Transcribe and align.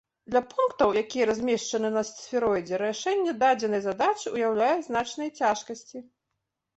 Для 0.31 0.39
пунктаў, 0.51 0.91
якія 1.01 1.25
размешчаны 1.29 1.91
на 1.97 2.01
сфероідзе, 2.07 2.79
рашэнне 2.83 3.35
дадзенай 3.43 3.83
задачы 3.89 4.33
ўяўляе 4.37 4.71
значныя 4.89 5.35
цяжкасці. 5.43 5.97